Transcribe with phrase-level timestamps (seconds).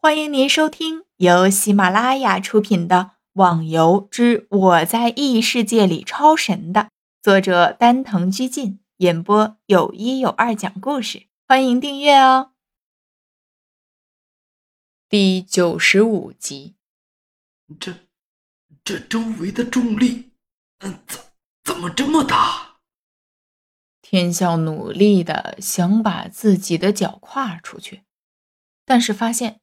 [0.00, 2.96] 欢迎您收听由喜马拉雅出品的
[3.32, 6.90] 《网游之我在异世界里超神》的
[7.20, 11.26] 作者丹藤居进演播，有一有二讲故事。
[11.48, 12.52] 欢迎订阅哦。
[15.08, 16.76] 第九十五集，
[17.80, 17.92] 这
[18.84, 20.30] 这周围的重力，
[20.78, 21.20] 嗯，怎
[21.64, 22.78] 怎么这么大？
[24.00, 28.04] 天笑努力的想把自己的脚跨出去，
[28.84, 29.60] 但是发现。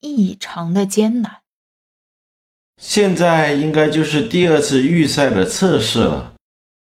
[0.00, 1.42] 异常的艰难。
[2.76, 6.34] 现在应该就是第二次预赛的测试了，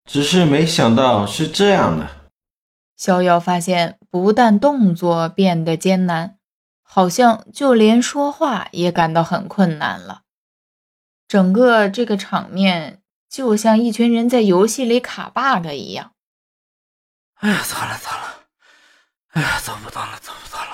[0.05, 2.30] 只是没想到是这样的。
[2.97, 6.38] 逍遥发现，不但动作变得艰难，
[6.83, 10.23] 好像就连说话也感到很困难了。
[11.28, 16.12] 整个这个场面就像一群人在游戏里卡 bug 一样。
[17.34, 18.47] 哎呀，糟了糟了！
[19.33, 20.73] 哎呀，走不动了，走不动了。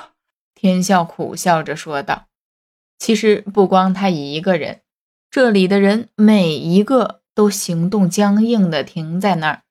[0.60, 2.26] 天笑苦笑着说道
[3.00, 4.82] ：“其实不光他一个人，
[5.30, 9.62] 这里的人每一个都行动僵硬的停在那儿，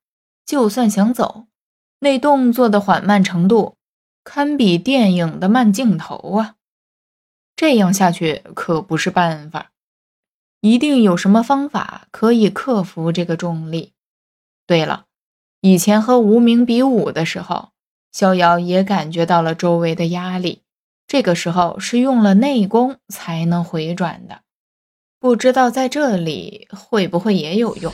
[0.47, 1.45] 就算想走，
[1.99, 3.75] 那动作的缓慢程度
[4.23, 6.55] 堪比电影的慢镜头啊！
[7.55, 9.69] 这样下去可不是办法，
[10.61, 13.93] 一定有什么方法可以克服这个重力。
[14.65, 15.05] 对了，
[15.61, 17.73] 以前和无名比武的时候，
[18.11, 20.63] 逍遥也感觉到了周围的压力。”
[21.09, 24.41] 这个时候是用了内功才能回转的，
[25.19, 27.91] 不知道在这里会不会也有用。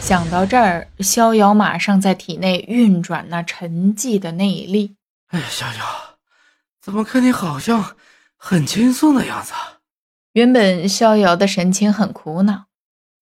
[0.00, 4.96] 想到这儿，逍遥马上在体内运转那沉寂的内力。
[5.28, 6.18] 哎，逍遥，
[6.82, 7.94] 怎么看你好像
[8.36, 9.52] 很轻松的样子？
[10.32, 12.64] 原本逍遥的神情很苦恼，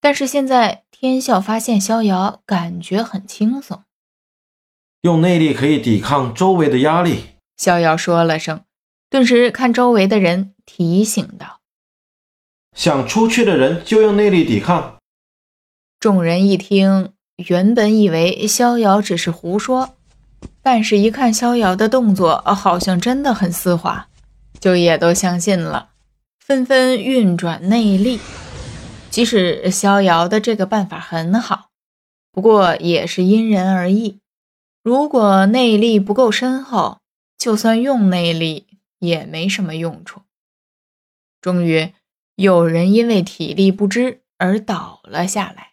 [0.01, 3.85] 但是现在天笑发现逍遥感觉很轻松，
[5.03, 7.37] 用内力可以抵抗周围的压力。
[7.59, 8.66] 逍遥说了声。
[9.09, 11.61] 顿时看周围的人，提醒道
[12.75, 14.97] ：“想出去的人就用内力抵抗。”
[16.01, 17.13] 众人一听，
[17.49, 19.95] 原本以为逍遥只是胡说，
[20.61, 24.09] 但是一看逍遥的动作，好像真的很丝滑，
[24.61, 25.91] 就也都相信了，
[26.39, 28.21] 纷纷运转内力。
[29.09, 31.71] 即使逍遥的这个办法很好，
[32.33, 34.19] 不过也是因人而异。
[34.83, 36.99] 如果内力不够深厚，
[37.39, 38.67] 就算用内力。
[38.99, 40.23] 也没什么用处。
[41.41, 41.93] 终于，
[42.35, 45.73] 有人因为体力不支而倒了下来，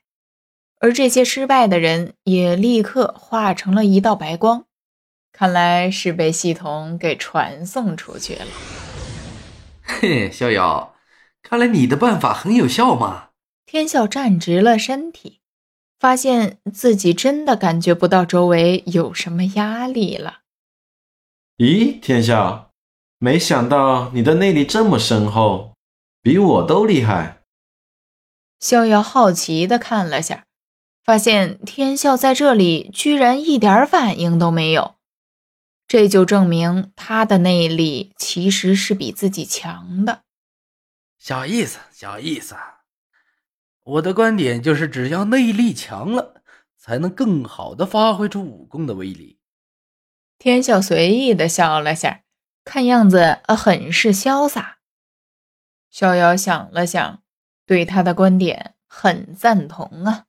[0.80, 4.66] 而这些失败的人也立刻化成了一道白光，
[5.32, 8.46] 看来是被系统给传送出去了。
[9.82, 10.96] 嘿，逍遥，
[11.42, 13.30] 看来你的办法很有效嘛！
[13.66, 15.40] 天笑站直了身体，
[16.00, 20.42] 发现自己真的感觉不到周围有什么压力了。
[21.58, 22.73] 咦，天笑。
[23.24, 25.76] 没想到你的内力这么深厚，
[26.22, 27.42] 比我都厉害。
[28.60, 30.44] 逍遥好奇的看了下，
[31.06, 34.96] 发现天笑在这里居然一点反应都没有，
[35.88, 40.24] 这就证明他的内力其实是比自己强的。
[41.18, 42.58] 小意思，小意思。
[43.84, 46.44] 我的观点就是，只要内力强了，
[46.78, 49.40] 才能更好的发挥出武功的威力。
[50.38, 52.20] 天笑随意的笑了下。
[52.66, 54.78] 看样子，很是潇洒。
[55.92, 57.22] 逍遥想了想，
[57.66, 60.26] 对他的观点很赞同啊。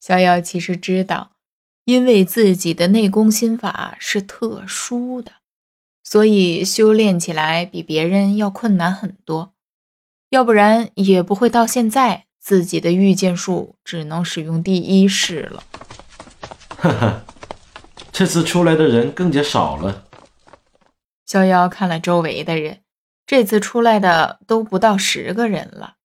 [0.00, 1.32] 逍遥其实知道，
[1.84, 5.32] 因为自己的内功心法是特殊的，
[6.02, 9.54] 所以修炼起来比别人要困难很多。
[10.30, 15.62] 要不然，也不会到现在自己的御剑术只能使用第一式了。
[16.76, 17.24] 呵呵，
[18.10, 20.03] 这次出来的人更加少了。
[21.26, 22.82] 逍遥看了周围的人，
[23.26, 25.96] 这次出来的都不到十个人了。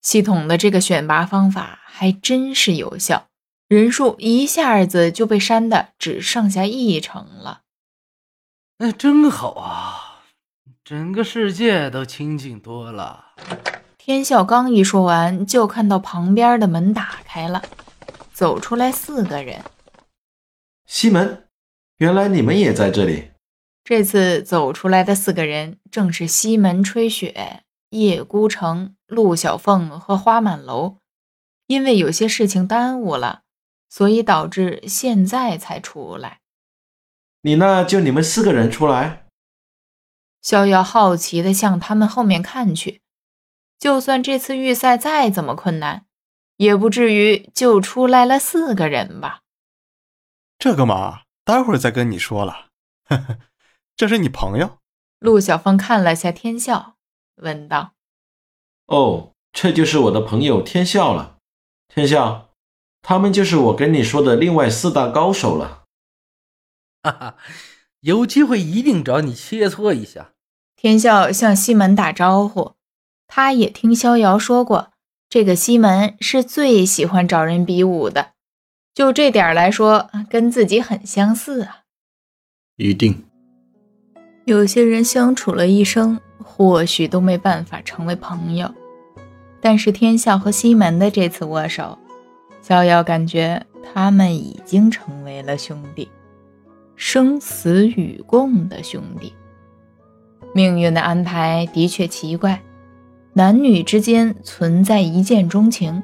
[0.00, 3.28] 系统的这个选拔方法还真是有效，
[3.68, 7.62] 人数一下子就被删的只剩下一成了。
[8.78, 10.24] 那真好啊，
[10.84, 13.34] 整个世界都清静多了。
[13.96, 17.62] 天笑刚一说完，就看到旁边的门打开了，
[18.32, 19.64] 走出来四个人。
[20.86, 21.48] 西门，
[21.96, 23.30] 原来你们也在这里。
[23.84, 30.96] 这次走出来的四个人正是西门吹雪、叶孤城、陆小凤和花满楼。
[31.66, 33.42] 因为有些事情耽误了，
[33.88, 36.40] 所以导致现在才出来。
[37.42, 39.26] 你那就你们四个人出来？
[40.40, 43.02] 逍遥好奇地向他们后面看去。
[43.78, 46.06] 就算这次预赛再怎么困难，
[46.56, 49.42] 也不至于就出来了四个人吧？
[50.58, 52.70] 这个嘛，待会儿再跟你说了。
[53.04, 53.38] 呵呵。
[53.96, 54.78] 这是你朋友，
[55.20, 56.96] 陆小凤看了下天笑，
[57.36, 57.92] 问道
[58.86, 61.36] ：“哦，这就是我的朋友天笑了。
[61.86, 62.50] 天笑，
[63.02, 65.84] 他们就是我跟你说的另外四大高手了。”
[67.04, 67.36] 哈哈，
[68.00, 70.32] 有机会一定找你切磋一下。
[70.74, 72.74] 天笑向西门打招呼，
[73.28, 74.90] 他也听逍遥说过，
[75.28, 78.32] 这个西门是最喜欢找人比武的。
[78.92, 81.82] 就这点来说，跟自己很相似啊。
[82.76, 83.24] 一定。
[84.46, 88.70] 有些人相处了一生，或许都没办法成为朋友，
[89.58, 91.96] 但是天笑和西门的这次握手，
[92.60, 96.08] 逍遥感觉他们已经成为了兄弟。
[96.94, 99.32] 生死与共的兄弟，
[100.54, 102.60] 命运的安排的确奇怪。
[103.32, 106.02] 男女之间存在一见钟情，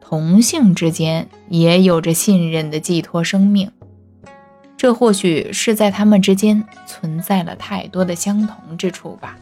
[0.00, 3.70] 同性之间也有着信任的寄托生命。
[4.84, 9.34] 这或许是在他们之间存在了太多的相同之处吧。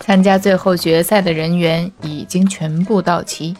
[0.00, 3.56] 参加最后决赛的人员已经全部到齐，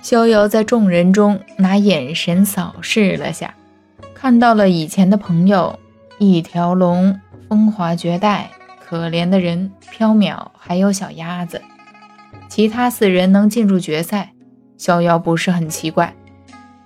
[0.00, 3.52] 逍遥在众人中拿眼神扫视了下。
[4.14, 5.78] 看到了以前的朋友，
[6.18, 8.50] 一条龙、风华绝代、
[8.82, 11.60] 可怜的人、缥缈，还有小鸭子，
[12.48, 14.32] 其他四人能进入决赛，
[14.78, 16.14] 逍遥不是很奇怪。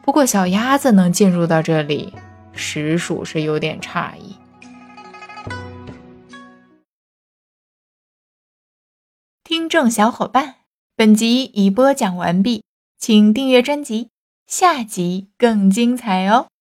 [0.05, 2.12] 不过小鸭子能进入到这里，
[2.55, 4.37] 实属是有点诧异。
[9.43, 10.56] 听众小伙伴，
[10.97, 12.65] 本集已播讲完毕，
[12.99, 14.11] 请订阅专辑，
[14.47, 16.49] 下集更精彩哦。